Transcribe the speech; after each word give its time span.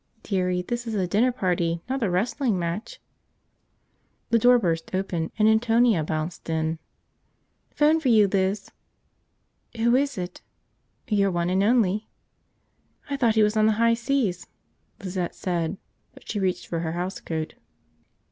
"Dearie, 0.23 0.63
this 0.63 0.87
is 0.87 0.95
a 0.95 1.05
dinner 1.05 1.31
party, 1.31 1.83
not 1.87 2.01
a 2.01 2.09
wrestling 2.09 2.57
match." 2.57 2.99
The 4.31 4.39
door 4.39 4.57
burst 4.57 4.95
open 4.95 5.31
and 5.37 5.47
Antonia 5.47 6.03
bounced 6.03 6.49
in. 6.49 6.79
"Phone 7.75 7.99
for 7.99 8.09
you, 8.09 8.27
Liz." 8.27 8.71
"Who 9.77 9.95
is 9.95 10.17
it?" 10.17 10.41
"Your 11.07 11.29
one 11.29 11.51
and 11.51 11.61
only." 11.61 12.09
"I 13.11 13.15
thought 13.15 13.35
he 13.35 13.43
was 13.43 13.55
on 13.55 13.67
the 13.67 13.73
high 13.73 13.93
seas," 13.93 14.47
Lizette 15.03 15.35
said, 15.35 15.77
but 16.15 16.27
she 16.27 16.39
reached 16.39 16.65
for 16.65 16.79
her 16.79 16.93
housecoat. 16.93 17.53